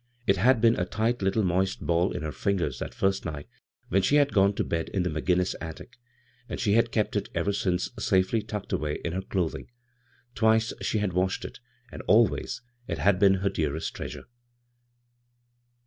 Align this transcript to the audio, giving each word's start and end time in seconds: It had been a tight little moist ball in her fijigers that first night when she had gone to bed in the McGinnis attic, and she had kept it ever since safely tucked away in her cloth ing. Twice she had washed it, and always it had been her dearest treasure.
It 0.25 0.37
had 0.37 0.61
been 0.61 0.79
a 0.79 0.85
tight 0.85 1.21
little 1.21 1.43
moist 1.43 1.85
ball 1.85 2.11
in 2.11 2.23
her 2.23 2.31
fijigers 2.31 2.79
that 2.79 2.95
first 2.95 3.23
night 3.23 3.47
when 3.89 4.01
she 4.01 4.15
had 4.15 4.33
gone 4.33 4.55
to 4.55 4.63
bed 4.63 4.89
in 4.89 5.03
the 5.03 5.11
McGinnis 5.11 5.53
attic, 5.61 5.99
and 6.49 6.59
she 6.59 6.73
had 6.73 6.91
kept 6.91 7.15
it 7.15 7.29
ever 7.35 7.53
since 7.53 7.91
safely 7.99 8.41
tucked 8.41 8.73
away 8.73 8.99
in 9.05 9.13
her 9.13 9.21
cloth 9.21 9.53
ing. 9.53 9.67
Twice 10.33 10.73
she 10.81 10.97
had 10.97 11.13
washed 11.13 11.45
it, 11.45 11.59
and 11.91 12.01
always 12.07 12.63
it 12.87 12.97
had 12.97 13.19
been 13.19 13.35
her 13.45 13.49
dearest 13.49 13.93
treasure. 13.95 14.23